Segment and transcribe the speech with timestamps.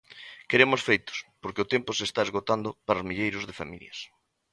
[0.49, 3.97] Queremos feitos, porque o tempo se está esgotando para os milleiros de familias.